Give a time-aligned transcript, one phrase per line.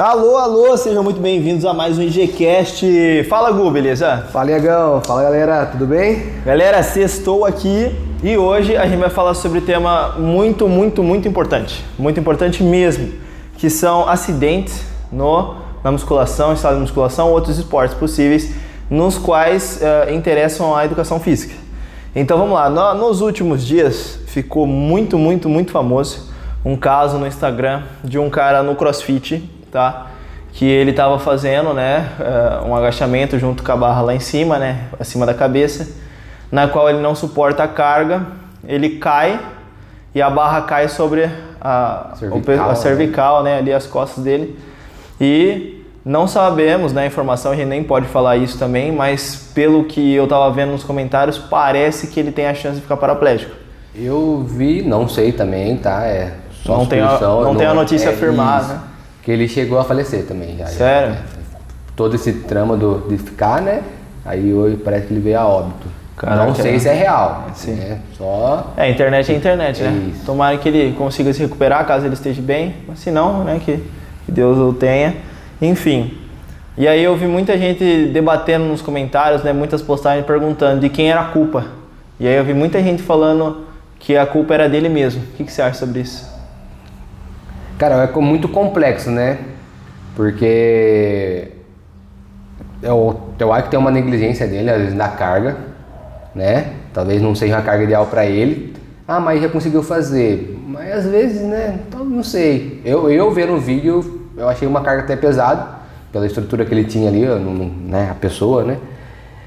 [0.00, 3.24] Alô, alô, sejam muito bem-vindos a mais um IGCast.
[3.28, 4.28] Fala, Gu, beleza?
[4.30, 5.02] Fala, Iagão.
[5.04, 5.66] Fala, galera.
[5.66, 6.34] Tudo bem?
[6.46, 7.90] Galera, sextou aqui
[8.22, 11.84] e hoje a gente vai falar sobre um tema muito, muito, muito importante.
[11.98, 13.12] Muito importante mesmo,
[13.56, 18.54] que são acidentes no, na musculação, estado de musculação, outros esportes possíveis,
[18.88, 21.56] nos quais uh, interessam a educação física.
[22.14, 26.28] Então vamos lá, no, nos últimos dias ficou muito, muito, muito famoso
[26.64, 30.08] um caso no Instagram de um cara no CrossFit tá?
[30.52, 34.58] Que ele estava fazendo, né, uh, um agachamento junto com a barra lá em cima,
[34.58, 35.88] né, acima da cabeça,
[36.50, 38.26] na qual ele não suporta a carga,
[38.66, 39.38] ele cai
[40.14, 43.52] e a barra cai sobre a cervical, a cervical né?
[43.52, 44.58] né, ali as costas dele.
[45.20, 50.14] E não sabemos, né, informação a gente nem pode falar isso também, mas pelo que
[50.14, 53.54] eu estava vendo nos comentários, parece que ele tem a chance de ficar paraplégico.
[53.94, 56.06] Eu vi, não sei também, tá?
[56.06, 56.32] É
[56.64, 58.80] só não tem a, não, não tem a notícia é afirmada, né?
[59.28, 60.56] Que ele chegou a falecer também.
[60.56, 61.12] Já, Sério?
[61.12, 61.20] Já,
[61.94, 63.82] todo esse trama do, de ficar, né?
[64.24, 65.86] Aí hoje parece que ele veio a óbito.
[66.16, 66.78] Caraca, não sei é.
[66.78, 67.46] se é real.
[67.52, 67.74] Sim.
[67.74, 67.98] Né?
[68.16, 68.72] Só.
[68.74, 70.12] É, internet é internet, né?
[70.14, 70.24] Isso.
[70.24, 72.76] Tomara que ele consiga se recuperar caso ele esteja bem.
[72.88, 73.60] Mas se não, né?
[73.62, 73.76] Que,
[74.24, 75.16] que Deus o tenha.
[75.60, 76.16] Enfim.
[76.78, 79.52] E aí eu vi muita gente debatendo nos comentários, né?
[79.52, 81.66] Muitas postagens perguntando de quem era a culpa.
[82.18, 83.66] E aí eu vi muita gente falando
[83.98, 85.20] que a culpa era dele mesmo.
[85.20, 86.37] O que, que você acha sobre isso?
[87.78, 89.38] Cara, é muito complexo, né?
[90.16, 91.52] Porque
[92.82, 95.56] eu, eu acho que tem uma negligência dele, às vezes, na carga,
[96.34, 96.72] né?
[96.92, 98.74] Talvez não seja a carga ideal para ele.
[99.06, 100.58] Ah, mas já conseguiu fazer.
[100.66, 101.78] Mas às vezes, né?
[101.86, 102.82] Então, não sei.
[102.84, 105.78] Eu, eu vendo o vídeo, eu achei uma carga até pesada,
[106.12, 108.08] pela estrutura que ele tinha ali, né?
[108.10, 108.76] A pessoa, né?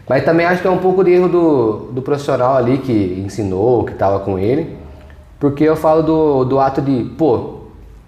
[0.07, 3.83] Mas também acho que é um pouco de erro do, do profissional ali que ensinou,
[3.83, 4.77] que estava com ele.
[5.37, 7.60] Porque eu falo do, do ato de, pô,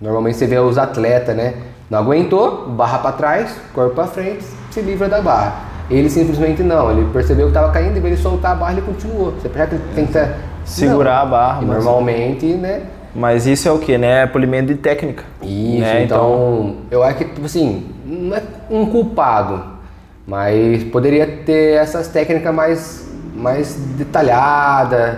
[0.03, 1.53] Normalmente você vê os atletas, né?
[1.89, 5.61] Não aguentou, barra para trás, corpo para frente, se livra da barra.
[5.89, 9.31] Ele simplesmente não, ele percebeu que estava caindo, e ele soltar a barra, ele continuou.
[9.31, 10.29] Você percebe que ele que
[10.65, 11.21] segurar não.
[11.21, 11.61] a barra.
[11.61, 12.81] E normalmente, né?
[13.15, 14.23] Mas isso é o que, né?
[14.23, 15.23] É polimento de técnica.
[15.41, 16.03] Isso, né?
[16.03, 19.63] então, então, eu acho que, tipo assim, não é um culpado,
[20.27, 25.15] mas poderia ter essas técnicas mais, mais detalhadas,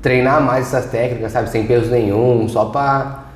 [0.00, 1.50] treinar mais essas técnicas, sabe?
[1.50, 3.26] Sem peso nenhum, só para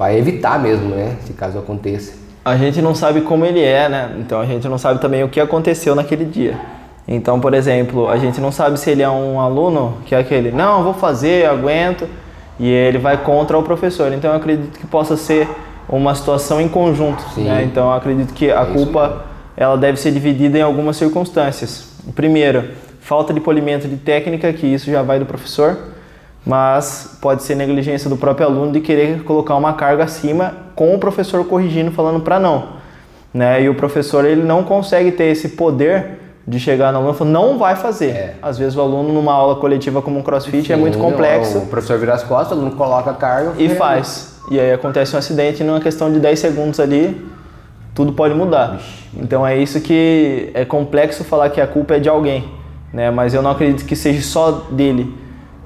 [0.00, 1.14] para evitar mesmo, né?
[1.26, 2.14] Se caso aconteça.
[2.42, 4.16] A gente não sabe como ele é, né?
[4.18, 6.58] Então a gente não sabe também o que aconteceu naquele dia.
[7.06, 10.50] Então, por exemplo, a gente não sabe se ele é um aluno que é aquele,
[10.52, 12.08] não, vou fazer, aguento,
[12.58, 14.10] e ele vai contra o professor.
[14.10, 15.46] Então eu acredito que possa ser
[15.86, 17.62] uma situação em conjunto, né?
[17.62, 21.90] Então eu acredito que a é culpa ela deve ser dividida em algumas circunstâncias.
[22.14, 22.70] Primeiro,
[23.02, 25.76] falta de polimento de técnica, que isso já vai do professor
[26.44, 30.98] mas pode ser negligência do próprio aluno de querer colocar uma carga acima com o
[30.98, 32.68] professor corrigindo falando para não,
[33.32, 33.62] né?
[33.62, 37.30] E o professor ele não consegue ter esse poder de chegar no aluno e falar,
[37.30, 38.10] não vai fazer.
[38.10, 38.34] É.
[38.42, 41.58] Às vezes o aluno numa aula coletiva como um CrossFit Sim, é muito complexo.
[41.58, 44.40] O professor vira as costas, o aluno coloca a carga e faz.
[44.50, 47.24] E aí acontece um acidente e numa questão de 10 segundos ali,
[47.94, 48.80] tudo pode mudar.
[49.14, 52.48] Então é isso que é complexo falar que a culpa é de alguém,
[52.92, 53.10] né?
[53.10, 55.19] Mas eu não acredito que seja só dele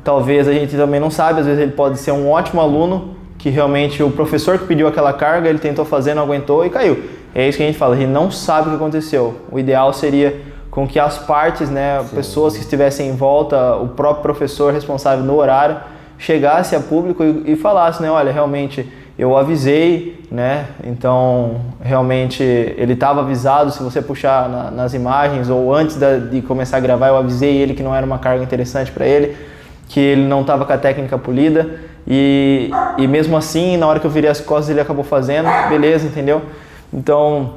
[0.04, 3.48] Talvez a gente também não sabe, às vezes ele pode ser um ótimo aluno, que
[3.48, 7.02] realmente o professor que pediu aquela carga, ele tentou fazer, não aguentou e caiu.
[7.34, 9.34] É isso que a gente fala, a gente não sabe o que aconteceu.
[9.50, 12.16] O ideal seria com que as partes, né, Sim.
[12.16, 15.76] pessoas que estivessem em volta, o próprio professor responsável no horário,
[16.18, 18.86] chegasse a público e, e falasse, né, olha, realmente
[19.18, 20.66] eu avisei, né?
[20.82, 23.70] Então, realmente ele estava avisado.
[23.70, 27.56] Se você puxar na, nas imagens ou antes da, de começar a gravar, eu avisei
[27.56, 29.36] ele que não era uma carga interessante para ele
[29.88, 34.06] que ele não estava com a técnica polida e, e mesmo assim, na hora que
[34.06, 36.42] eu virei as costas, ele acabou fazendo, beleza, entendeu?
[36.92, 37.54] Então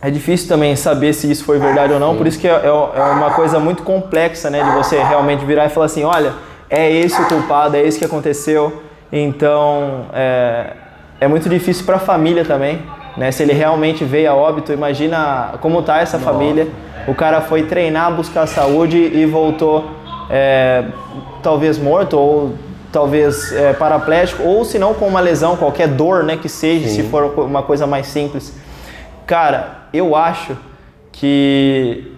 [0.00, 2.66] é difícil também saber se isso foi verdade ou não, por isso que é, é,
[2.66, 6.32] é uma coisa muito complexa, né, de você realmente virar e falar assim: olha,
[6.68, 8.82] é esse o culpado, é esse que aconteceu.
[9.12, 10.72] Então é,
[11.20, 12.80] é muito difícil para a família também,
[13.16, 13.30] né?
[13.30, 16.32] Se ele realmente veio a óbito, imagina como tá essa Nossa.
[16.32, 16.66] família.
[17.06, 19.90] O cara foi treinar, buscar saúde e voltou
[20.30, 20.84] é,
[21.42, 22.54] talvez morto ou
[22.92, 26.96] talvez é, paraplégico ou se não com uma lesão, qualquer dor, né, que seja, Sim.
[26.96, 28.54] se for uma coisa mais simples.
[29.26, 30.56] Cara, eu acho
[31.10, 32.12] que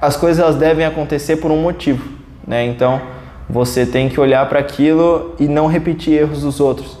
[0.00, 2.04] as coisas devem acontecer por um motivo,
[2.46, 2.64] né?
[2.64, 3.00] Então,
[3.48, 6.98] você tem que olhar para aquilo e não repetir erros dos outros.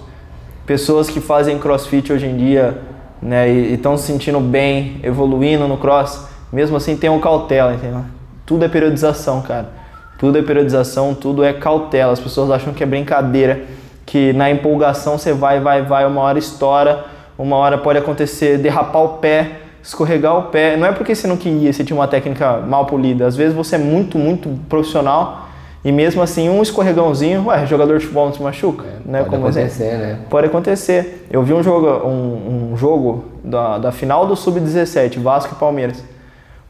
[0.66, 2.78] Pessoas que fazem CrossFit hoje em dia,
[3.20, 8.04] né, e estão se sentindo bem, evoluindo no cross, mesmo assim tenham cautela, entendeu?
[8.46, 9.70] Tudo é periodização, cara.
[10.18, 12.12] Tudo é periodização, tudo é cautela.
[12.12, 13.62] As pessoas acham que é brincadeira,
[14.04, 17.04] que na empolgação você vai, vai, vai, uma hora estoura,
[17.38, 20.76] uma hora pode acontecer derrapar o pé, escorregar o pé.
[20.76, 23.26] Não é porque você não queria, você tinha uma técnica mal polida.
[23.26, 25.46] Às vezes você é muito, muito profissional
[25.84, 29.18] e mesmo assim um escorregãozinho, ué, jogador de futebol não se machuca, É, né?
[29.20, 30.06] pode como acontecer, exemplo.
[30.06, 30.18] né?
[30.28, 31.26] Pode acontecer.
[31.30, 36.02] Eu vi um jogo, um, um jogo da, da final do Sub-17, Vasco e Palmeiras.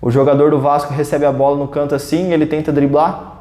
[0.02, 3.37] O jogador do Vasco recebe a bola no canto assim, ele tenta driblar,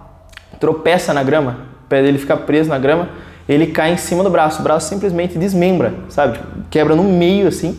[0.60, 3.10] tropeça na grama, o pé dele fica preso na grama,
[3.48, 6.40] ele cai em cima do braço, o braço simplesmente desmembra, sabe?
[6.70, 7.78] Quebra no meio assim.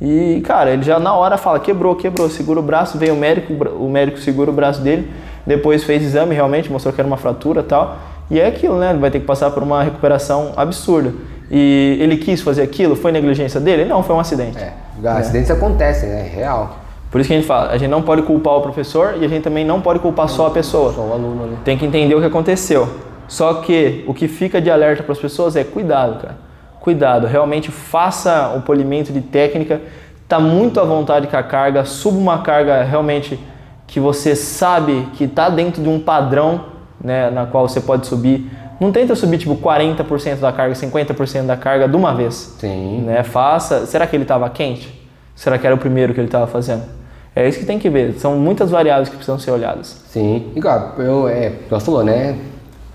[0.00, 3.52] E, cara, ele já na hora fala, quebrou, quebrou, segura o braço, veio o médico,
[3.52, 5.08] o médico segura o braço dele,
[5.46, 7.98] depois fez exame realmente, mostrou que era uma fratura tal.
[8.30, 8.94] E é aquilo, né?
[8.94, 11.12] Vai ter que passar por uma recuperação absurda.
[11.50, 13.84] E ele quis fazer aquilo, foi negligência dele?
[13.84, 14.58] Não, foi um acidente.
[14.58, 14.72] É,
[15.08, 16.30] acidentes acontecem, né?
[16.34, 16.81] Real.
[17.12, 19.28] Por isso que a gente fala, a gente não pode culpar o professor e a
[19.28, 20.94] gente também não pode culpar só a pessoa.
[20.94, 21.58] Só o aluno ali.
[21.62, 22.88] Tem que entender o que aconteceu.
[23.28, 26.36] Só que o que fica de alerta para as pessoas é cuidado, cara.
[26.80, 29.82] Cuidado, realmente faça o polimento de técnica.
[30.26, 33.38] Tá muito à vontade com a carga, suba uma carga realmente
[33.86, 36.64] que você sabe que está dentro de um padrão,
[36.98, 38.50] né, na qual você pode subir.
[38.80, 42.56] Não tenta subir tipo 40% da carga, 50% da carga de uma vez.
[42.58, 43.02] Sim.
[43.02, 43.22] Né?
[43.22, 43.84] Faça.
[43.84, 44.98] Será que ele estava quente?
[45.34, 47.01] Será que era o primeiro que ele estava fazendo?
[47.34, 48.14] É isso que tem que ver.
[48.18, 50.02] São muitas variáveis que precisam ser olhadas.
[50.08, 50.52] Sim.
[50.54, 52.36] Igual, eu, é, você falou, né?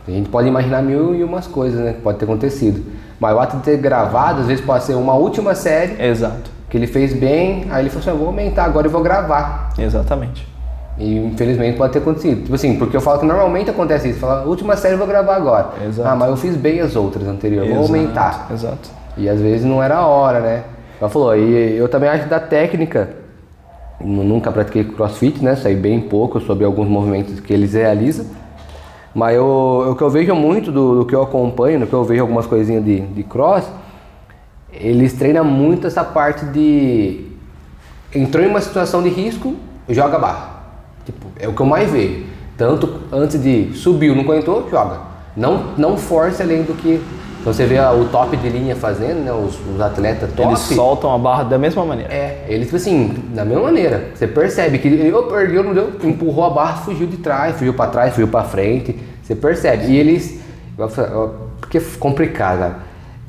[0.07, 1.94] A gente pode imaginar mil e umas coisas, né?
[1.94, 2.84] que Pode ter acontecido.
[3.19, 6.51] Mas o ato de ter gravado, às vezes pode ser uma última série Exato.
[6.69, 9.72] que ele fez bem, aí ele falou assim, eu vou aumentar, agora eu vou gravar.
[9.78, 10.48] Exatamente.
[11.00, 12.44] E infelizmente pode ter acontecido.
[12.44, 14.19] Tipo assim, porque eu falo que normalmente acontece isso.
[14.19, 15.69] Fala, última série eu vou gravar agora.
[15.86, 16.07] Exato.
[16.07, 18.48] Ah, mas eu fiz bem as outras anteriores, vou aumentar.
[18.51, 18.89] Exato.
[19.18, 20.63] E às vezes não era a hora, né?
[21.01, 23.10] Ela falou, e eu também acho da técnica,
[24.00, 25.56] nunca pratiquei crossfit, né?
[25.56, 28.26] Sei bem pouco sobre alguns movimentos que eles realizam.
[29.14, 32.04] Mas eu, o que eu vejo muito do, do que eu acompanho, no que eu
[32.04, 33.68] vejo algumas coisinhas de, de cross,
[34.72, 37.26] eles treinam muito essa parte de.
[38.14, 39.56] Entrou em uma situação de risco,
[39.90, 40.64] joga barra.
[41.06, 42.26] Tipo, é o que eu mais vejo.
[42.56, 45.00] Tanto antes de subiu, não aguentou, joga.
[45.36, 47.02] Não, não force além do que.
[47.48, 49.32] Então você vê o top de linha fazendo, né?
[49.32, 50.50] Os, os atletas top.
[50.50, 52.14] Eles soltam a barra da mesma maneira.
[52.14, 54.10] É, ele tipo assim, da mesma maneira.
[54.14, 57.74] Você percebe que ele eu ergueu, não deu, empurrou a barra, fugiu de trás, fugiu
[57.74, 59.00] pra trás, fugiu pra frente.
[59.24, 59.86] Você percebe.
[59.86, 60.42] E eles.
[61.62, 62.76] Porque é complicado, cara.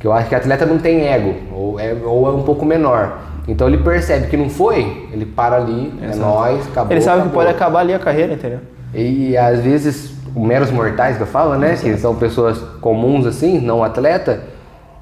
[0.01, 2.67] Que eu acho que o atleta não tem ego, ou é, ou é um pouco
[2.67, 3.21] menor.
[3.47, 6.91] Então ele percebe que não foi, ele para ali, é nóis, acabou.
[6.91, 7.45] Ele sabe que acabou.
[7.45, 8.59] pode acabar ali a carreira, entendeu?
[8.93, 11.77] E às vezes, meros mortais que eu falo, né?
[11.77, 14.43] Que são pessoas comuns assim, não atleta,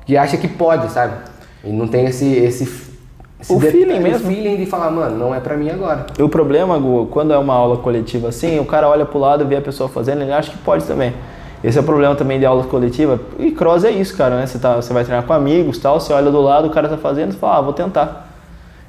[0.05, 1.15] que acha que pode, sabe?
[1.65, 2.33] E não tem esse.
[2.33, 2.65] esse,
[3.41, 4.29] esse O feeling mesmo.
[4.29, 6.07] O feeling de falar, mano, não é pra mim agora.
[6.19, 9.47] E o problema, Gu, quando é uma aula coletiva assim, o cara olha pro lado,
[9.47, 11.13] vê a pessoa fazendo, ele acha que pode também.
[11.65, 13.19] Esse é o problema também de aula coletiva.
[13.39, 14.47] E cross é isso, cara, né?
[14.47, 16.97] Você, tá, você vai treinar com amigos tal, você olha do lado, o cara tá
[16.97, 18.26] fazendo, você fala, ah, vou tentar.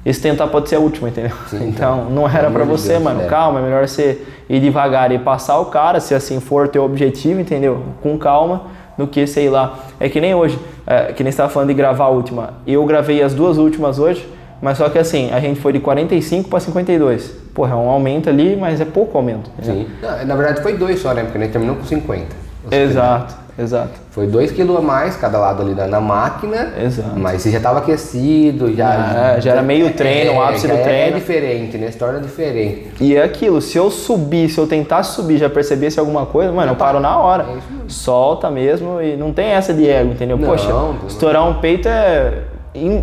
[0.08, 1.32] Esse tentar pode ser a última, entendeu?
[1.48, 3.20] Sim, então, não era de você, Deus, mano.
[3.20, 3.26] é.
[3.26, 7.40] Calma, é melhor você ir devagar e passar o cara, se assim for teu objetivo,
[7.40, 7.82] entendeu?
[8.02, 8.62] Com calma,
[8.96, 9.80] do que, sei lá.
[10.00, 12.54] É que nem hoje, é, que nem você tava falando de gravar a última.
[12.66, 14.26] Eu gravei as duas últimas hoje,
[14.62, 17.26] mas só que assim, a gente foi de 45 para 52.
[17.54, 19.50] Porra, é um aumento ali, mas é pouco aumento.
[19.58, 19.84] entendeu?
[19.84, 20.26] Sim.
[20.26, 21.22] Na verdade foi dois só, né?
[21.22, 22.48] Porque a gente terminou com 50.
[22.70, 23.90] Exato, exato.
[24.10, 26.72] Foi 2 kg a mais cada lado ali na, na máquina.
[26.82, 27.18] Exato.
[27.18, 29.34] Mas você já estava aquecido, já.
[29.36, 31.16] É, já era meio treino, o ápice do É treino.
[31.18, 31.90] diferente, né?
[31.90, 32.92] Se torna diferente.
[33.00, 36.72] E é aquilo, se eu subir, se eu tentasse subir, já percebesse alguma coisa, mano,
[36.72, 37.44] eu paro na hora.
[37.44, 37.90] É isso mesmo.
[37.90, 40.36] Solta mesmo e não tem essa de ego, entendeu?
[40.38, 40.96] Não, Poxa, não.
[41.06, 42.42] estourar um peito é.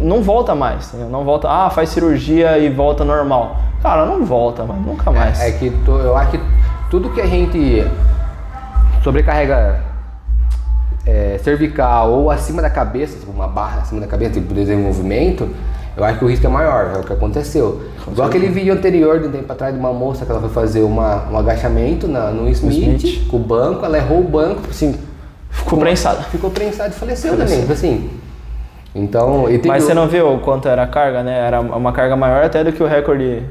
[0.01, 1.09] Não volta mais, entendeu?
[1.09, 3.57] Não volta, ah, faz cirurgia e volta normal.
[3.81, 5.41] Cara, não volta, mano, nunca mais.
[5.41, 6.39] É que to- eu acho que
[6.89, 7.85] tudo que a gente
[9.03, 9.81] sobrecarrega
[11.05, 15.47] é, cervical ou acima da cabeça, tipo uma barra acima da cabeça, tipo desenvolvimento,
[15.97, 17.81] eu acho que o risco é maior, é o que aconteceu.
[18.11, 20.81] Igual aquele vídeo anterior de um tempo atrás de uma moça que ela foi fazer
[20.81, 23.27] uma, um agachamento na, no Smith, Smith.
[23.29, 24.93] com o banco, ela errou o banco, Assim,
[25.49, 26.23] ficou prensada.
[26.23, 28.09] ficou prensado e faleceu também, tipo assim.
[28.93, 31.37] Então, e Mas você não viu o quanto era a carga, né?
[31.47, 33.43] Era uma carga maior até do que o recorde.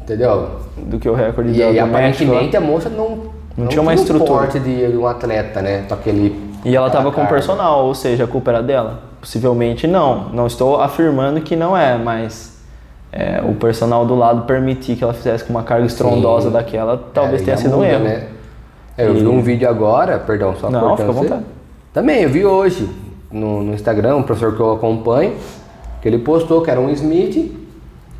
[0.00, 0.50] entendeu?
[0.76, 1.88] Do que o recorde E, do, e do México.
[1.88, 3.18] aparentemente a moça não,
[3.56, 4.28] Não tinha uma estrutura.
[4.30, 5.84] porte de um atleta, né?
[5.88, 6.49] Com aquele.
[6.64, 7.34] E ela tava aquela com carga.
[7.34, 9.00] personal, ou seja, a culpa era dela?
[9.20, 10.28] Possivelmente não.
[10.30, 12.60] Não estou afirmando que não é, mas
[13.12, 16.52] é, o personal do lado permitir que ela fizesse com uma carga estrondosa Sim.
[16.54, 18.04] daquela, talvez É, tenha já sido um muda, erro.
[18.04, 18.26] Né?
[18.98, 21.42] É, eu E- vi um vídeo agora, perdão, só Não, fica à vontade.
[21.92, 22.88] Também, eu vi hoje
[23.30, 25.34] no, no Instagram, um professor que eu acompanho,
[26.02, 27.56] que ele postou que era um Smith,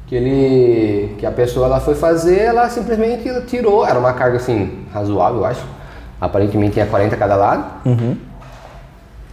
[0.06, 1.14] que ele.
[1.18, 5.44] que a pessoa ela foi fazer, ela simplesmente tirou, era uma carga assim, razoável, eu
[5.44, 5.64] acho.
[6.20, 7.64] Aparentemente tinha 40 cada lado.
[7.86, 8.16] Uhum.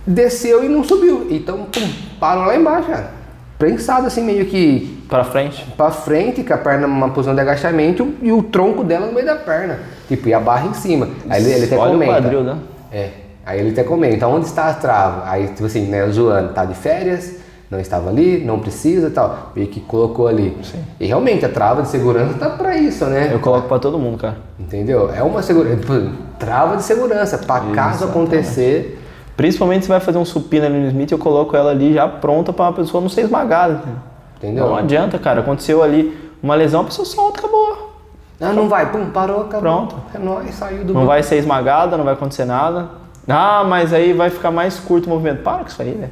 [0.07, 1.27] Desceu e não subiu.
[1.29, 3.11] Então, pum, parou lá embaixo, cara.
[3.59, 5.65] prensado assim, meio que Pra frente.
[5.75, 9.25] pra frente, com a perna numa posição de agachamento e o tronco dela no meio
[9.25, 9.79] da perna.
[10.07, 11.09] Tipo, e a barra em cima.
[11.29, 12.11] Aí ele, ele até Olha comenta.
[12.11, 12.57] o quadril, né?
[12.91, 13.09] É.
[13.45, 15.29] Aí ele até comenta, onde está a trava?
[15.29, 17.35] Aí, tipo assim, né, zoando, tá de férias,
[17.71, 19.51] não estava ali, não precisa e tal.
[19.55, 20.55] Meio que colocou ali.
[20.99, 23.29] E realmente, a trava de segurança tá pra isso, né?
[23.33, 24.35] Eu coloco pra todo mundo, cara.
[24.59, 25.09] Entendeu?
[25.13, 26.11] É uma segurança.
[26.37, 28.96] Trava de segurança, pra caso acontecer.
[29.37, 32.51] Principalmente se vai fazer um supino ali no Smith, eu coloco ela ali já pronta
[32.51, 33.73] pra pessoa não ser esmagada.
[33.75, 33.95] entendeu?
[34.37, 34.67] Entendeu?
[34.67, 35.41] Não adianta, cara.
[35.41, 37.93] Aconteceu ali uma lesão, a pessoa solta, acabou.
[38.41, 39.61] Ah, não vai, pum, parou, acabou.
[39.61, 39.95] Pronto.
[40.13, 42.89] É nóis, saiu do Não vai ser esmagada, não vai acontecer nada.
[43.27, 45.43] Ah, mas aí vai ficar mais curto o movimento.
[45.43, 46.11] Para com isso aí, velho.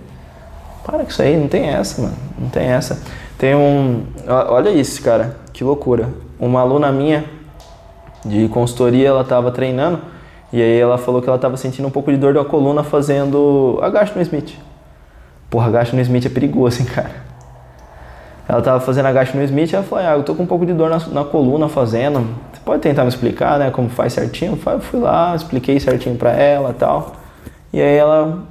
[0.83, 2.15] Para com isso aí, não tem essa, mano.
[2.37, 3.01] Não tem essa.
[3.39, 4.05] Tem um.
[4.27, 5.35] Olha isso, cara.
[5.51, 6.09] Que loucura.
[6.39, 7.25] Uma aluna minha
[8.23, 9.99] de consultoria, ela tava treinando
[10.55, 13.77] e aí ela falou que ela tava sentindo um pouco de dor da coluna fazendo
[13.81, 14.53] agacho no Smith.
[15.49, 17.11] Porra, agacho no Smith é perigoso, hein, cara.
[18.47, 20.65] Ela tava fazendo agacho no Smith e ela falou, ah, eu tô com um pouco
[20.65, 22.21] de dor na, na coluna fazendo.
[22.53, 24.57] Você pode tentar me explicar, né, como faz certinho?
[24.65, 27.17] Eu fui lá, expliquei certinho pra ela tal.
[27.73, 28.43] E aí ela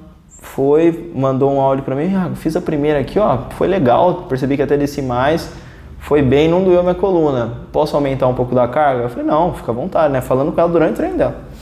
[0.43, 4.57] foi, mandou um áudio pra mim, ah, fiz a primeira aqui, ó, foi legal, percebi
[4.57, 5.51] que até desci mais,
[6.01, 7.61] foi bem, não doeu minha coluna.
[7.73, 9.05] Posso aumentar um pouco da carga?
[9.05, 10.21] Eu falei, não, fica à vontade, né?
[10.21, 11.54] Falando com ela durante o treino dela.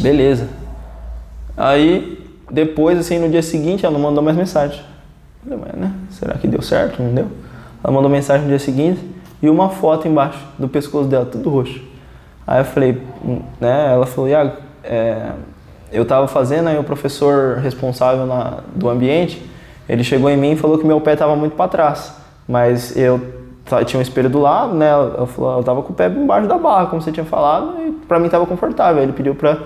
[0.00, 0.48] Beleza.
[1.56, 4.80] Aí, depois, assim, no dia seguinte, ela não mandou mais mensagem.
[5.42, 5.92] Falei, mas, né?
[6.10, 7.02] Será que deu certo?
[7.02, 7.26] Não deu?
[7.82, 9.00] Ela mandou mensagem no dia seguinte
[9.42, 11.80] e uma foto embaixo do pescoço dela, tudo roxo.
[12.46, 13.02] Aí eu falei,
[13.60, 13.92] né?
[13.92, 14.52] Ela falou, Iago,
[14.82, 15.30] é,
[15.92, 19.42] eu tava fazendo, aí o professor responsável na- do ambiente,
[19.88, 22.14] ele chegou em mim e falou que meu pé tava muito para trás.
[22.48, 23.20] Mas eu
[23.86, 24.88] tinha um espelho do lado, né?
[24.88, 27.90] Ela falou, eu tava com o pé embaixo da barra, como você tinha falado, e
[28.06, 29.02] pra mim tava confortável.
[29.02, 29.58] Ele pediu pra,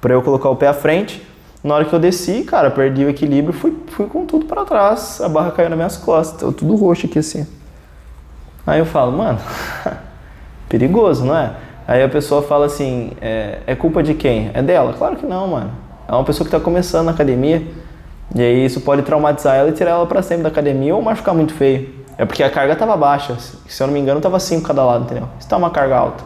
[0.00, 1.26] pra eu colocar o pé à frente.
[1.62, 5.20] Na hora que eu desci, cara, perdi o equilíbrio, fui, fui com tudo para trás.
[5.20, 7.46] A barra caiu nas minhas costas, eu tudo roxo aqui assim.
[8.66, 9.38] Aí eu falo, mano,
[10.68, 11.52] perigoso, não é?
[11.86, 14.50] Aí a pessoa fala assim, é, é culpa de quem?
[14.54, 14.94] É dela?
[14.96, 15.70] Claro que não, mano.
[16.08, 17.66] É uma pessoa que tá começando na academia.
[18.34, 21.34] E aí isso pode traumatizar ela e tirar ela para sempre da academia ou machucar
[21.34, 21.92] muito feio.
[22.16, 23.36] É porque a carga tava baixa.
[23.66, 25.28] Se eu não me engano, tava 5 cada lado, entendeu?
[25.38, 26.24] Isso tá uma carga alta.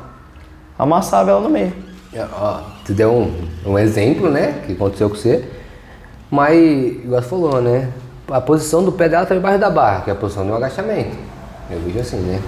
[0.78, 1.72] Amassava ela no meio.
[2.14, 3.32] É, Ó, tu deu um,
[3.72, 4.62] um exemplo, né?
[4.66, 5.44] Que aconteceu com você.
[6.30, 7.88] Mas, igual você falou, né?
[8.30, 11.16] A posição do pé dela tá embaixo da barra, que é a posição do agachamento.
[11.70, 12.40] Eu vejo assim, né?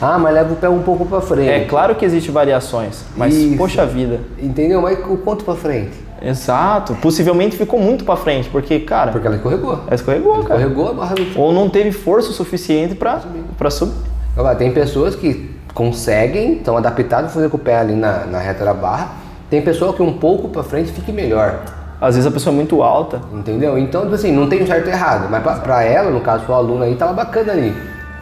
[0.00, 1.48] Ah, mas leva o pé um pouco pra frente.
[1.48, 3.56] É claro que existem variações, mas Isso.
[3.56, 4.20] poxa vida.
[4.38, 4.82] Entendeu?
[4.82, 5.92] Mas o quanto pra frente?
[6.20, 6.94] Exato.
[6.96, 9.80] Possivelmente ficou muito pra frente, porque, cara, Porque ela escorregou.
[9.86, 10.60] ela escorregou, cara.
[10.60, 13.20] Escorregou a barra do Ou não teve força suficiente pra,
[13.56, 13.94] pra subir.
[14.36, 18.38] Agora, tem pessoas que conseguem, estão adaptadas a fazer com o pé ali na, na
[18.38, 19.10] reta da barra.
[19.50, 21.60] Tem pessoa que um pouco pra frente fique melhor.
[22.00, 23.20] Às vezes a pessoa é muito alta.
[23.30, 23.78] Entendeu?
[23.78, 25.28] Então, tipo assim, não tem certo e errado.
[25.30, 27.74] Mas pra ela, no caso, sua aluna aí, tava bacana ali.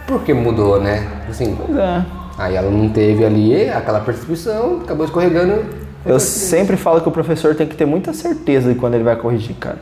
[0.04, 1.06] Por que mudou, né?
[1.30, 2.04] Assim, Pois é.
[2.36, 5.64] aí ela não teve ali aquela percepção, acabou escorregando.
[6.04, 9.14] Eu sempre falo que o professor tem que ter muita certeza de quando ele vai
[9.14, 9.78] corrigir, cara.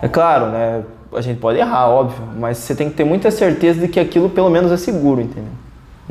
[0.00, 0.82] É claro, né?
[1.12, 4.30] A gente pode errar, óbvio, mas você tem que ter muita certeza de que aquilo
[4.30, 5.50] pelo menos é seguro, entendeu?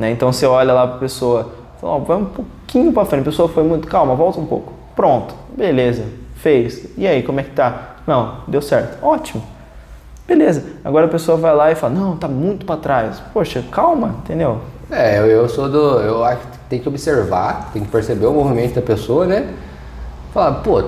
[0.00, 0.12] Né?
[0.12, 3.50] Então você olha lá pra pessoa, fala, ó, vai um pouquinho pra frente, a pessoa
[3.50, 4.72] foi muito calma, volta um pouco.
[4.96, 6.04] Pronto, beleza,
[6.36, 6.88] fez.
[6.96, 7.96] E aí, como é que tá?
[8.06, 9.04] Não, deu certo.
[9.04, 9.42] Ótimo.
[10.26, 10.64] Beleza.
[10.82, 13.20] Agora a pessoa vai lá e fala, não, tá muito pra trás.
[13.34, 14.62] Poxa, calma, entendeu?
[14.90, 16.00] É, eu, eu sou do.
[16.00, 19.52] Eu acho que tem que observar, tem que perceber o movimento da pessoa, né?
[20.32, 20.82] Falar, pô,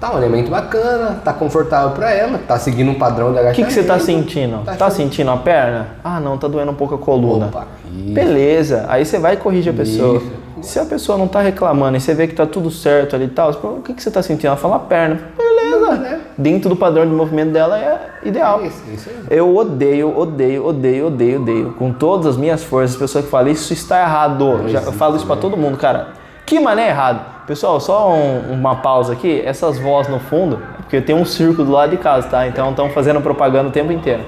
[0.00, 3.56] tá um elemento bacana, tá confortável pra ela, tá seguindo um padrão O agachamento.
[3.56, 4.64] que, que você tá sentindo?
[4.64, 5.88] Tá Tá, sentindo a perna?
[6.04, 7.46] Ah, não, tá doendo um pouco a coluna.
[7.46, 7.66] Opa.
[7.90, 10.18] Beleza, aí você vai e corrige a pessoa.
[10.18, 10.32] Isso.
[10.62, 13.28] Se a pessoa não tá reclamando e você vê que tá tudo certo ali e
[13.28, 14.48] tal, você fala, o que, que você tá sentindo?
[14.48, 15.20] Ela fala a perna.
[15.36, 16.20] Beleza, né?
[16.36, 18.64] Dentro do padrão de movimento dela é ideal.
[18.64, 19.36] Isso, isso aí.
[19.36, 21.72] Eu odeio, odeio, odeio, odeio, odeio.
[21.78, 24.62] Com todas as minhas forças, as pessoas que falam isso está errado.
[24.68, 26.08] Já, eu falo isso pra todo mundo, cara.
[26.44, 27.35] Que mané errado.
[27.46, 29.40] Pessoal, só um- uma pausa aqui.
[29.44, 32.46] Essas vozes no fundo, é porque tem um circo do lado de casa, tá?
[32.46, 34.22] Então estão fazendo propaganda o tempo inteiro.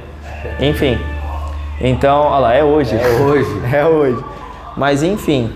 [0.61, 0.99] Enfim.
[1.81, 2.95] Então, olha lá, é hoje.
[2.97, 3.51] É hoje.
[3.75, 4.25] é hoje.
[4.77, 5.53] Mas enfim,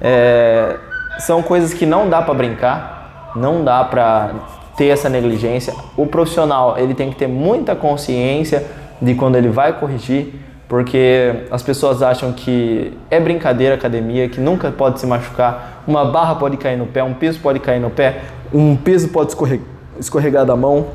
[0.00, 0.76] é,
[1.18, 4.30] são coisas que não dá pra brincar, não dá pra
[4.76, 5.74] ter essa negligência.
[5.96, 8.64] O profissional ele tem que ter muita consciência
[9.02, 10.34] de quando ele vai corrigir,
[10.72, 16.34] porque as pessoas acham que é brincadeira academia, que nunca pode se machucar, uma barra
[16.36, 19.60] pode cair no pé, um peso pode cair no pé, um peso pode escorre-
[20.00, 20.86] escorregar da mão,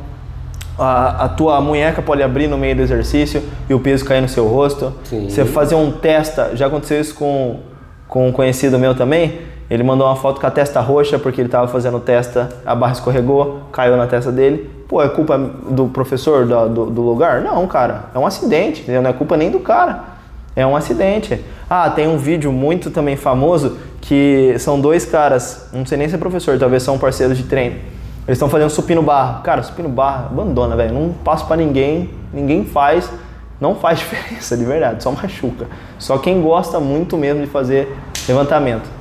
[0.79, 4.27] a, a tua munheca pode abrir no meio do exercício e o peso cair no
[4.27, 4.91] seu rosto.
[5.03, 5.29] Sim.
[5.29, 7.60] Você fazer um testa, já aconteceu isso com,
[8.07, 11.48] com um conhecido meu também, Ele mandou uma foto com a testa roxa porque ele
[11.48, 14.70] estava fazendo testa, a barra escorregou, caiu na testa dele.
[14.88, 17.42] Pô, é culpa do professor do, do, do lugar?
[17.42, 18.06] Não, cara.
[18.16, 19.02] É um acidente, entendeu?
[19.02, 20.04] Não é culpa nem do cara.
[20.56, 21.44] É um acidente.
[21.70, 26.16] Ah, tem um vídeo muito também famoso que são dois caras, não sei nem se
[26.16, 27.76] é professor, talvez são parceiros de treino.
[28.28, 29.42] Eles estão fazendo supino barra.
[29.42, 30.94] Cara, supino barra, abandona, velho.
[30.94, 33.10] Não passo para ninguém, ninguém faz.
[33.60, 35.68] Não faz diferença, de verdade, só machuca.
[36.00, 37.96] Só quem gosta muito mesmo de fazer
[38.28, 38.97] levantamento.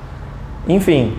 [0.69, 1.17] Enfim,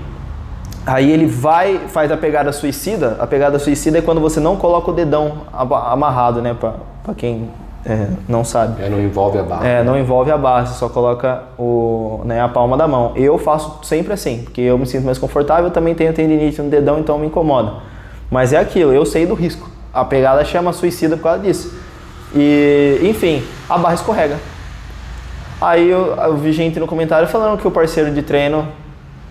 [0.86, 3.18] aí ele vai, faz a pegada suicida.
[3.20, 6.54] A pegada suicida é quando você não coloca o dedão amarrado, né?
[6.54, 6.74] Pra,
[7.04, 7.50] pra quem
[7.86, 8.84] é, não sabe.
[8.84, 9.66] É, não envolve a barra.
[9.66, 13.14] É, não envolve a barra, você só coloca o, né, a palma da mão.
[13.16, 16.70] Eu faço sempre assim, porque eu me sinto mais confortável, eu também tenho tendinite no
[16.70, 17.76] dedão, então me incomoda.
[18.30, 19.70] Mas é aquilo, eu sei do risco.
[19.94, 21.74] A pegada chama suicida por causa disso.
[22.36, 24.36] E, enfim, a barra escorrega.
[25.62, 28.68] Aí eu, eu vi gente no comentário falando que o parceiro de treino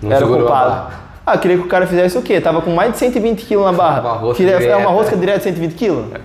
[0.03, 0.95] não era culpado.
[1.26, 2.41] Ah, queria que o cara fizesse o quê?
[2.41, 4.00] Tava com mais de 120 kg na barra.
[4.00, 4.79] Uma rosca queria direta.
[4.79, 6.21] uma rosca direta de 120 kg?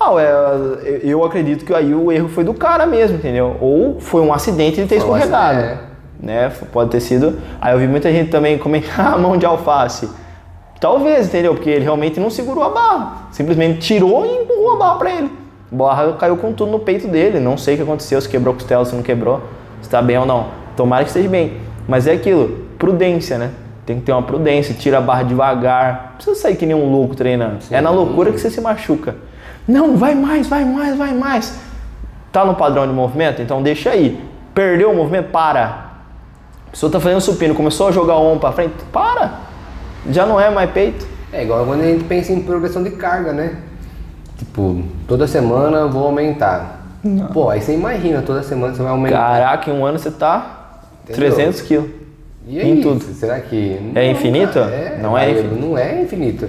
[0.00, 3.56] Ah, é, eu acredito que aí o erro foi do cara mesmo, entendeu?
[3.60, 5.58] Ou foi um acidente de ter foi escorregado.
[5.58, 5.78] É.
[6.20, 6.52] Né?
[6.72, 7.38] Pode ter sido.
[7.60, 10.08] Aí eu vi muita gente também comentar a mão de alface.
[10.80, 11.54] Talvez, entendeu?
[11.54, 13.28] Porque ele realmente não segurou a barra.
[13.32, 15.30] Simplesmente tirou e empurrou a barra para ele.
[15.72, 17.40] A barra caiu com tudo no peito dele.
[17.40, 19.42] Não sei o que aconteceu, se quebrou a costela, se não quebrou,
[19.82, 20.48] se tá bem ou não.
[20.76, 21.58] Tomara que esteja bem.
[21.88, 23.50] Mas é aquilo, prudência, né?
[23.84, 26.08] Tem que ter uma prudência, tira a barra devagar.
[26.10, 27.62] Não precisa sair que nem um louco treinando.
[27.62, 27.74] Sim.
[27.74, 29.14] É na loucura que você se machuca.
[29.66, 31.58] Não, vai mais, vai mais, vai mais.
[32.32, 33.40] Tá no padrão de movimento?
[33.40, 34.20] Então deixa aí.
[34.54, 35.30] Perdeu o movimento?
[35.30, 35.86] Para.
[36.66, 38.74] A pessoa tá fazendo supino, começou a jogar o ombro para frente?
[38.92, 39.40] Para.
[40.10, 41.06] Já não é mais peito.
[41.32, 43.56] É igual quando a gente pensa em progressão de carga, né?
[44.36, 46.84] Tipo, toda semana vou aumentar.
[47.02, 47.26] Não.
[47.28, 49.16] Pô, aí você imagina, toda semana você vai aumentar.
[49.16, 51.34] Caraca, em um ano você tá Entendeu?
[51.34, 52.05] 300 quilos.
[52.46, 53.02] E aí, em tudo.
[53.02, 53.78] Será que.
[53.94, 54.58] É não, infinito?
[54.58, 55.54] É, não é infinito.
[55.60, 56.48] Não é infinito.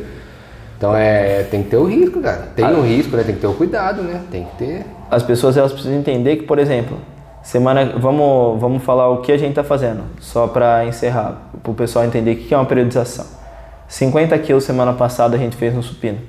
[0.77, 2.49] Então é, tem que ter o risco, cara.
[2.55, 2.85] Tem o ah.
[2.85, 3.23] risco, né?
[3.23, 4.21] Tem que ter o cuidado, né?
[4.29, 4.85] Tem que ter.
[5.09, 6.99] As pessoas elas precisam entender que, por exemplo,
[7.41, 7.93] semana.
[7.97, 12.05] Vamos, vamos falar o que a gente está fazendo, só para encerrar, para o pessoal
[12.05, 13.25] entender o que é uma periodização.
[13.87, 16.19] 50 quilos semana passada a gente fez no supino.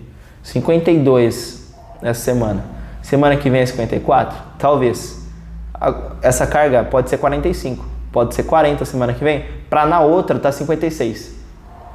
[0.43, 2.65] 52 essa semana.
[3.03, 4.39] Semana que vem é 54?
[4.59, 5.27] Talvez.
[6.23, 10.51] Essa carga pode ser 45, pode ser 40 semana que vem, para na outra tá
[10.51, 11.39] 56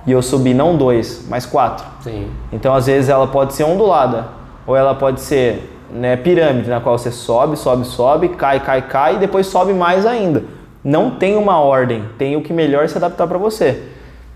[0.05, 1.85] e eu subi não dois, mas quatro.
[2.01, 2.27] Sim.
[2.51, 4.27] Então às vezes ela pode ser ondulada
[4.67, 9.15] ou ela pode ser né, pirâmide, na qual você sobe, sobe, sobe, cai, cai, cai
[9.15, 10.43] e depois sobe mais ainda.
[10.83, 13.83] Não tem uma ordem, tem o que melhor se adaptar para você.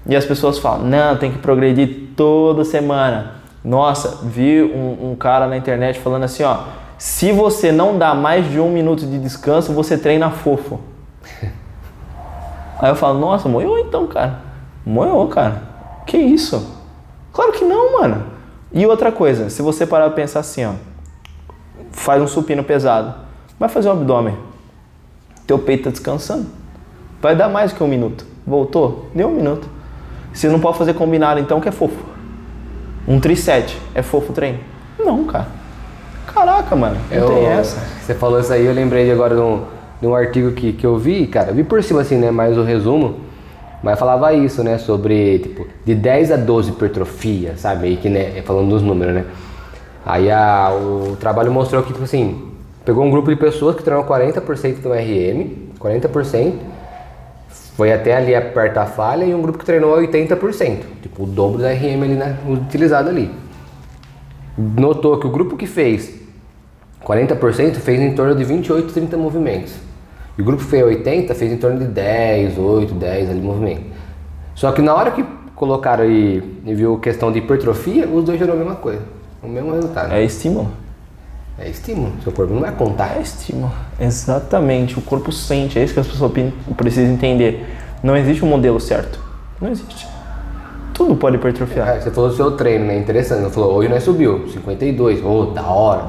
[0.06, 3.34] E as pessoas falam, não, tem que progredir toda semana.
[3.63, 6.60] Nossa, vi um, um cara na internet falando assim, ó,
[6.98, 10.80] se você não dá mais de um minuto de descanso, você treina fofo.
[12.80, 14.40] Aí eu falo, nossa, moiou então, cara.
[14.86, 15.63] Moiou, cara.
[16.06, 16.76] Que isso?
[17.34, 18.24] Claro que não, mano.
[18.72, 20.74] E outra coisa, se você parar pra pensar assim, ó,
[21.92, 23.13] faz um supino pesado,
[23.60, 24.38] vai fazer um abdômen,
[25.46, 26.46] teu peito tá descansando,
[27.22, 28.26] vai dar mais que um minuto.
[28.46, 29.10] Voltou?
[29.16, 29.68] Deu um minuto.
[30.34, 31.98] Você não pode fazer combinado então que é fofo.
[33.08, 34.60] Um triset é fofo treino?
[35.00, 35.48] Não, cara.
[36.28, 37.80] Caraca, mano, não eu, tem essa.
[38.02, 39.63] Você falou isso aí, eu lembrei agora de um,
[40.00, 42.64] de um artigo que, que eu vi, cara, vi por cima assim, né, mais o
[42.64, 43.28] resumo
[43.82, 44.78] mas falava isso, né?
[44.78, 47.88] Sobre, tipo, de 10 a 12 hipertrofia, sabe?
[47.88, 48.42] Aí que, né?
[48.44, 49.26] Falando dos números, né?
[50.06, 52.50] Aí a, o trabalho mostrou que, tipo assim,
[52.84, 56.54] pegou um grupo de pessoas que treinou 40% do RM, 40%,
[57.76, 61.62] foi até ali apertar a falha, e um grupo que treinou 80%, tipo, o dobro
[61.62, 62.38] da RM ali, né?
[62.48, 63.30] Utilizado ali.
[64.58, 66.16] Notou que o grupo que fez
[67.06, 69.87] 40% fez em torno de 28, 30 movimentos.
[70.38, 73.86] E o grupo fez 80 fez em torno de 10, 8, 10 ali movimento.
[74.54, 78.56] Só que na hora que colocaram e, e viu questão de hipertrofia, os dois gerou
[78.56, 79.02] a mesma coisa.
[79.41, 80.13] O mesmo resultado.
[80.13, 80.71] É estímulo.
[81.58, 82.13] É estímulo.
[82.23, 83.17] Seu corpo não vai contar.
[83.17, 83.71] É estímulo.
[84.00, 84.97] Exatamente.
[85.00, 85.80] O corpo sente.
[85.80, 86.32] É isso que as pessoas
[86.76, 87.65] precisam entender.
[88.04, 89.19] Não existe um modelo certo.
[89.60, 90.08] Não existe.
[90.98, 91.90] Tudo pode hipertrofiar.
[91.90, 92.98] É, você falou do seu treino, né?
[92.98, 93.44] Interessante.
[93.44, 95.24] Você falou, hoje nós subiu, 52.
[95.24, 96.06] Ô, oh, da hora.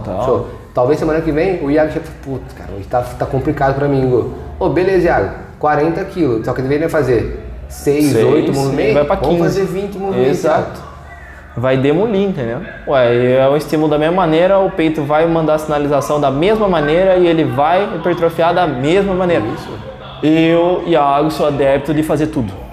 [0.72, 4.10] Talvez semana que vem o Iago chega putz, cara, hoje tá, tá complicado pra mim.
[4.10, 6.46] Ô, oh, beleza, Iago, 40 quilos.
[6.46, 8.94] Só que deveria fazer 6, 8 movimentos.
[8.94, 9.30] Vai pra 15.
[9.30, 10.30] Vamos fazer 20 movimentos.
[10.30, 10.80] Exato.
[11.54, 12.60] Vai demolir, entendeu?
[12.86, 16.68] Ué, é um estímulo da mesma maneira, o peito vai mandar a sinalização da mesma
[16.68, 19.44] maneira e ele vai hipertrofiar da mesma maneira.
[19.44, 19.68] Isso.
[20.22, 22.67] Eu, Iago, sou adepto de fazer tudo.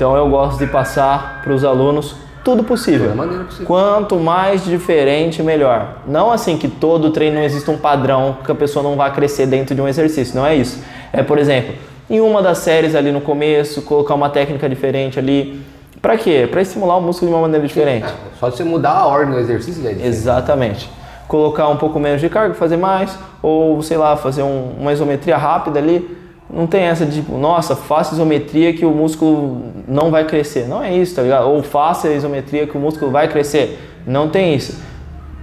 [0.00, 3.10] Então eu gosto de passar para os alunos tudo possível.
[3.10, 3.66] possível.
[3.66, 5.96] Quanto mais diferente, melhor.
[6.06, 9.44] Não assim que todo treino não existe um padrão que a pessoa não vai crescer
[9.44, 10.34] dentro de um exercício.
[10.34, 10.82] Não é isso.
[11.12, 11.74] É, por exemplo,
[12.08, 15.60] em uma das séries ali no começo, colocar uma técnica diferente ali.
[16.00, 16.48] Pra quê?
[16.50, 18.06] Pra estimular o músculo de uma maneira diferente.
[18.08, 20.16] Ah, Só de você mudar a ordem do exercício já é diferente.
[20.16, 20.90] Exatamente.
[21.28, 25.36] Colocar um pouco menos de carga, fazer mais, ou sei lá, fazer um- uma isometria
[25.36, 26.16] rápida ali.
[26.52, 30.66] Não tem essa de tipo, nossa, faça isometria que o músculo não vai crescer.
[30.66, 31.48] Não é isso, tá ligado?
[31.48, 33.78] Ou faça isometria que o músculo vai crescer.
[34.06, 34.78] Não tem isso.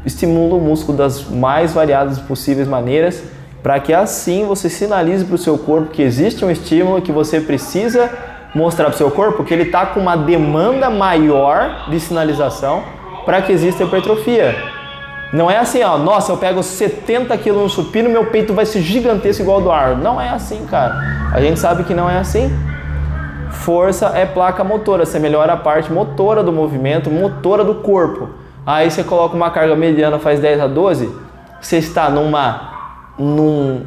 [0.05, 3.23] Estimula o músculo das mais variadas possíveis maneiras,
[3.63, 7.39] para que assim você sinalize para o seu corpo que existe um estímulo que você
[7.39, 8.09] precisa
[8.53, 12.83] mostrar para o seu corpo que ele está com uma demanda maior de sinalização
[13.25, 14.76] para que exista hipertrofia.
[15.33, 18.81] Não é assim, ó, nossa, eu pego 70 quilos no supino, meu peito vai ser
[18.81, 20.01] gigantesco igual ao do Arnold.
[20.01, 20.95] Não é assim, cara.
[21.33, 22.49] A gente sabe que não é assim.
[23.51, 28.29] Força é placa motora, você melhora a parte motora do movimento, motora do corpo.
[28.65, 31.09] Aí você coloca uma carga mediana, faz 10 a 12,
[31.61, 32.73] você está numa,
[33.17, 33.85] num,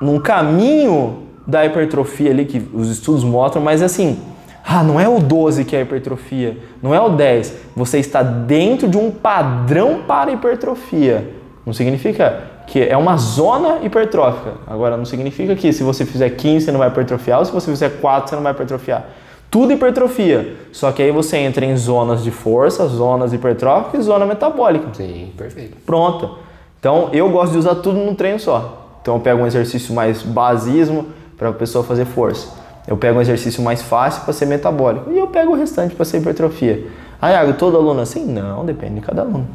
[0.00, 4.20] num caminho da hipertrofia ali, que os estudos mostram, mas assim,
[4.64, 7.54] ah, não é o 12 que é a hipertrofia, não é o 10.
[7.74, 11.34] Você está dentro de um padrão para hipertrofia.
[11.64, 14.54] Não significa que é uma zona hipertrófica.
[14.66, 17.70] Agora, não significa que se você fizer 15 você não vai hipertrofiar, ou se você
[17.70, 19.06] fizer 4 você não vai hipertrofiar.
[19.50, 20.54] Tudo hipertrofia.
[20.70, 24.86] Só que aí você entra em zonas de força, zonas hipertróficas e zona metabólica.
[24.92, 25.76] Sim, perfeito.
[25.84, 26.38] Pronto.
[26.78, 28.98] Então eu gosto de usar tudo num treino só.
[29.02, 32.59] Então eu pego um exercício mais basismo para a pessoa fazer força.
[32.90, 35.12] Eu pego um exercício mais fácil para ser metabólico.
[35.12, 36.88] E eu pego o restante para ser hipertrofia.
[37.22, 38.26] Ah, Iago, todo aluno assim?
[38.26, 39.46] Não, depende de cada aluno.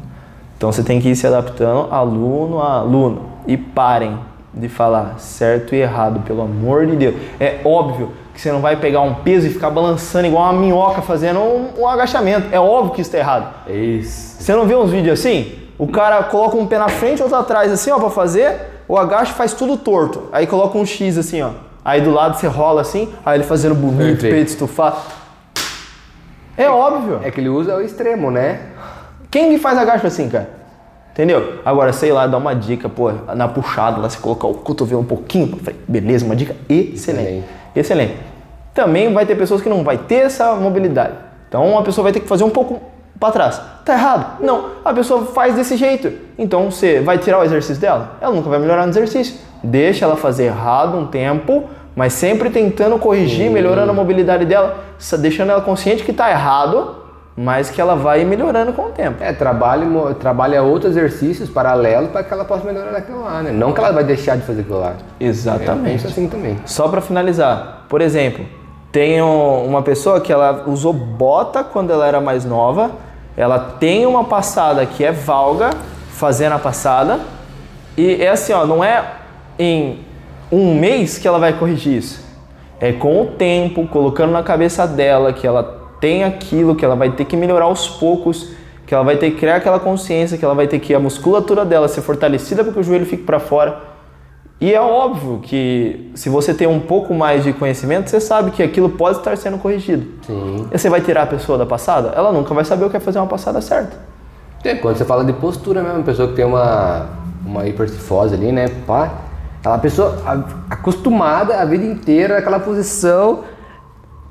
[0.56, 3.26] Então você tem que ir se adaptando aluno a aluno.
[3.46, 4.18] E parem
[4.54, 7.14] de falar certo e errado, pelo amor de Deus.
[7.38, 11.02] É óbvio que você não vai pegar um peso e ficar balançando igual uma minhoca
[11.02, 12.48] fazendo um, um agachamento.
[12.50, 13.52] É óbvio que isso está errado.
[13.68, 14.42] É isso.
[14.42, 15.58] Você não vê uns vídeos assim?
[15.78, 18.56] O cara coloca um pé na frente e outro atrás, assim, ó, pra fazer,
[18.88, 20.22] o agacho faz tudo torto.
[20.32, 21.65] Aí coloca um X assim, ó.
[21.86, 24.34] Aí do lado você rola assim, aí ele fazendo bonito, Perfeito.
[24.34, 24.96] peito estufado.
[26.56, 27.20] É óbvio.
[27.22, 28.58] É que ele usa o extremo, né?
[29.30, 30.50] Quem que faz agacho assim, cara?
[31.12, 31.60] Entendeu?
[31.64, 35.04] Agora, sei lá, dá uma dica, pô, na puxada, lá você colocar o cotovelo um
[35.04, 35.78] pouquinho pra frente.
[35.86, 36.96] Beleza, uma dica excelente.
[36.96, 37.44] Excelente.
[37.76, 38.16] Excelente.
[38.74, 41.14] Também vai ter pessoas que não vai ter essa mobilidade.
[41.48, 42.82] Então, a pessoa vai ter que fazer um pouco
[43.20, 43.62] para trás.
[43.84, 44.42] Tá errado?
[44.42, 44.70] Não.
[44.84, 46.12] A pessoa faz desse jeito.
[46.36, 48.16] Então, você vai tirar o exercício dela?
[48.20, 49.36] Ela nunca vai melhorar no exercício.
[49.62, 51.64] Deixa ela fazer errado um tempo,
[51.94, 54.84] mas sempre tentando corrigir, melhorando a mobilidade dela,
[55.18, 56.96] deixando ela consciente que tá errado,
[57.36, 59.22] mas que ela vai melhorando com o tempo.
[59.22, 59.86] É, trabalha,
[60.18, 63.50] trabalha outros exercícios paralelos para que ela possa melhorar naquilo lá, né?
[63.50, 64.94] Não que ela vai deixar de fazer aquilo lá.
[65.20, 65.92] Exatamente.
[65.92, 66.58] penso assim também.
[66.64, 68.46] Só para finalizar, por exemplo,
[68.90, 69.26] tenho
[69.66, 72.92] uma pessoa que ela usou bota quando ela era mais nova,
[73.36, 75.70] ela tem uma passada que é valga,
[76.08, 77.20] fazendo a passada,
[77.94, 79.04] e é assim, ó, não é
[79.58, 80.00] em
[80.50, 82.24] um mês que ela vai corrigir isso.
[82.80, 85.62] É com o tempo, colocando na cabeça dela que ela
[86.00, 88.50] tem aquilo, que ela vai ter que melhorar aos poucos,
[88.86, 91.64] que ela vai ter que criar aquela consciência, que ela vai ter que a musculatura
[91.64, 93.96] dela ser fortalecida para que o joelho fique para fora.
[94.58, 98.62] E é óbvio que se você tem um pouco mais de conhecimento, você sabe que
[98.62, 100.06] aquilo pode estar sendo corrigido.
[100.26, 100.66] Sim.
[100.72, 102.12] E você vai tirar a pessoa da passada?
[102.16, 103.98] Ela nunca vai saber o que é fazer uma passada certa.
[104.64, 107.06] É, Quando você fala de postura mesmo, pessoa que tem uma,
[107.44, 108.66] uma hipercifose ali, né?
[108.86, 109.12] Pá,
[109.60, 113.44] aquela pessoa a- acostumada a vida inteira naquela posição.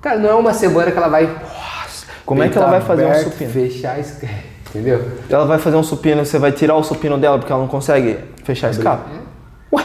[0.02, 1.26] Cara, não é uma semana que ela vai.
[1.26, 3.52] nossa, Como é que ela vai fazer um aberto, supino?
[3.52, 4.22] Fechar es-
[4.70, 5.08] Entendeu?
[5.30, 8.20] Ela vai fazer um supino, você vai tirar o supino dela porque ela não consegue
[8.44, 9.04] fechar a escapa?
[9.72, 9.84] Ué,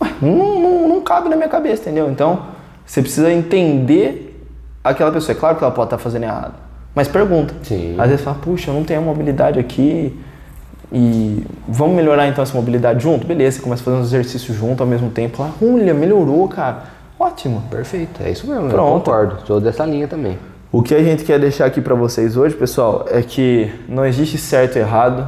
[0.00, 2.10] ué não, não, não cabe na minha cabeça, entendeu?
[2.10, 2.42] Então,
[2.84, 4.44] você precisa entender
[4.82, 5.36] aquela pessoa.
[5.36, 6.54] É claro que ela pode estar fazendo errado,
[6.92, 7.54] mas pergunta.
[7.62, 7.94] Sim.
[7.98, 10.18] Às vezes fala, puxa, eu não tenho a mobilidade aqui
[10.92, 13.26] e vamos melhorar então essa mobilidade junto?
[13.26, 15.42] Beleza, você começa a fazer uns exercícios junto ao mesmo tempo.
[15.42, 16.82] Lá, olha, melhorou, cara.
[17.18, 17.62] Ótimo.
[17.70, 18.66] Perfeito, é isso mesmo.
[18.66, 19.04] Eu Pronto.
[19.04, 19.46] concordo.
[19.46, 20.38] Sou dessa linha também.
[20.70, 24.36] O que a gente quer deixar aqui para vocês hoje, pessoal, é que não existe
[24.36, 25.26] certo e errado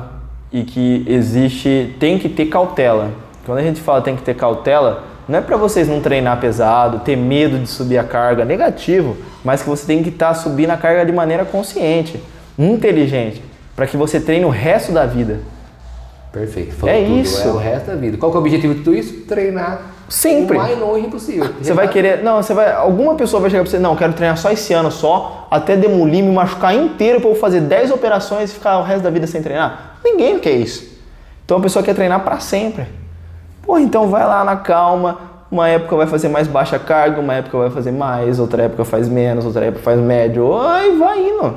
[0.53, 3.11] e que existe tem que ter cautela.
[3.46, 7.00] Quando a gente fala tem que ter cautela, não é para vocês não treinar pesado,
[7.00, 10.77] ter medo de subir a carga, negativo, mas que você tem que estar subindo a
[10.77, 12.22] carga de maneira consciente,
[12.59, 13.42] inteligente,
[13.75, 15.41] para que você treine o resto da vida.
[16.33, 16.75] Perfeito.
[16.75, 17.19] falou É tudo.
[17.21, 17.47] isso.
[17.49, 18.17] É o resto da vida.
[18.19, 19.21] Qual que é o objetivo de tudo isso?
[19.27, 20.57] Treinar Sempre.
[20.57, 21.49] o mais longe possível.
[21.61, 24.13] Você vai querer, não, você vai, alguma pessoa vai chegar pra você, não, eu quero
[24.13, 28.51] treinar só esse ano só, até demolir, me machucar inteiro pra eu fazer 10 operações
[28.51, 29.97] e ficar o resto da vida sem treinar.
[30.05, 30.93] Ninguém quer isso.
[31.45, 32.87] Então a pessoa quer treinar pra sempre.
[33.63, 35.19] Pô, então vai lá na calma,
[35.51, 39.09] uma época vai fazer mais baixa carga, uma época vai fazer mais, outra época faz
[39.09, 41.55] menos, outra época faz médio, ai, vai indo.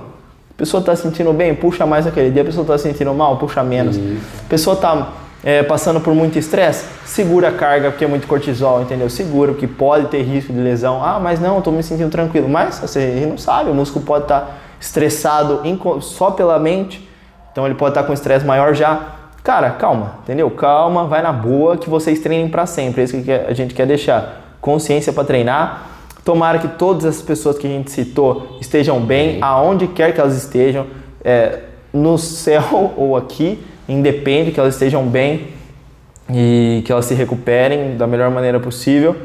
[0.57, 3.13] A pessoa tá se sentindo bem, puxa mais aquele dia, a pessoa tá se sentindo
[3.13, 3.95] mal, puxa menos.
[3.95, 5.09] A pessoa tá
[5.43, 9.07] é, passando por muito estresse, segura a carga porque é muito cortisol, entendeu?
[9.07, 11.03] Segura porque pode ter risco de lesão.
[11.03, 12.49] Ah, mas não, estou me sentindo tranquilo.
[12.49, 15.61] Mas você não sabe, o músculo pode estar tá estressado
[16.01, 17.07] só pela mente,
[17.51, 19.13] então ele pode estar tá com estresse maior já.
[19.43, 20.49] Cara, calma, entendeu?
[20.49, 23.01] Calma, vai na boa que vocês treinem para sempre.
[23.01, 24.57] É isso que a gente quer deixar.
[24.59, 25.96] Consciência para treinar.
[26.27, 30.35] Tomara que todas as pessoas que a gente citou estejam bem, aonde quer que elas
[30.35, 30.85] estejam,
[31.23, 31.59] é,
[31.93, 35.47] no céu ou aqui, independe que elas estejam bem
[36.29, 39.15] e que elas se recuperem da melhor maneira possível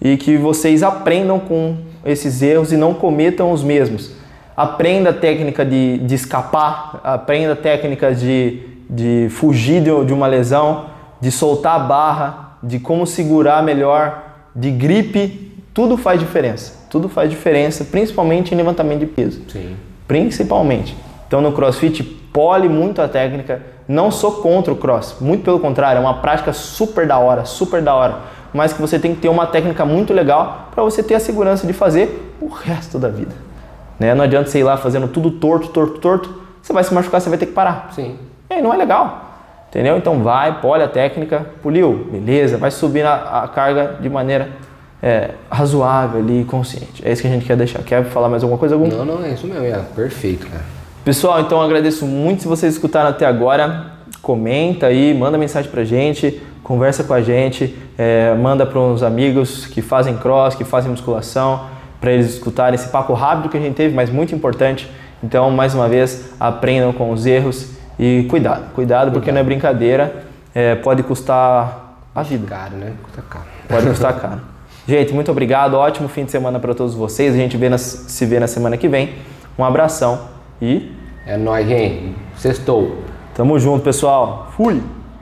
[0.00, 4.12] e que vocês aprendam com esses erros e não cometam os mesmos.
[4.56, 10.28] Aprenda a técnica de, de escapar, aprenda a técnica de, de fugir de, de uma
[10.28, 10.84] lesão,
[11.20, 16.86] de soltar a barra, de como segurar melhor, de gripe, tudo faz diferença.
[16.90, 19.40] Tudo faz diferença, principalmente em levantamento de peso.
[19.48, 19.76] Sim.
[20.06, 20.96] Principalmente.
[21.26, 23.62] Então no CrossFit pole muito a técnica.
[23.86, 27.82] Não sou contra o cross, muito pelo contrário, é uma prática super da hora, super
[27.82, 28.16] da hora.
[28.52, 31.66] Mas que você tem que ter uma técnica muito legal para você ter a segurança
[31.66, 33.34] de fazer o resto da vida.
[33.98, 34.14] Né?
[34.14, 36.42] Não adianta você ir lá fazendo tudo torto, torto, torto.
[36.60, 37.88] Você vai se machucar, você vai ter que parar.
[37.92, 38.18] Sim.
[38.50, 39.30] E aí não é legal.
[39.68, 39.96] Entendeu?
[39.96, 44.50] Então vai, pole a técnica, poliu, beleza, vai subir a, a carga de maneira
[45.02, 47.02] é, razoável ali, consciente.
[47.04, 47.82] É isso que a gente quer deixar.
[47.82, 48.76] Quer falar mais alguma coisa?
[48.76, 48.86] Algum?
[48.86, 50.64] Não, não, é isso mesmo, é perfeito, cara.
[51.04, 53.90] Pessoal, então agradeço muito se vocês escutaram até agora.
[54.22, 59.66] Comenta aí, manda mensagem pra gente, conversa com a gente, é, manda para uns amigos
[59.66, 61.66] que fazem cross, que fazem musculação,
[62.00, 64.88] para eles escutarem esse papo rápido que a gente teve, mas muito importante.
[65.24, 70.24] Então, mais uma vez, aprendam com os erros e cuidado, cuidado, porque não é brincadeira,
[70.54, 72.46] é, pode custar a vida.
[72.46, 72.92] Caro, né?
[73.02, 73.44] Custa caro.
[73.68, 74.51] Pode custar caro.
[74.86, 77.34] Gente, muito obrigado, ótimo fim de semana para todos vocês.
[77.34, 79.14] A gente vê se vê na semana que vem.
[79.58, 80.28] Um abração
[80.60, 80.90] e.
[81.26, 82.14] É nóis, gente.
[82.36, 82.98] Sextou.
[83.34, 84.50] Tamo junto, pessoal.
[84.56, 84.82] Fui!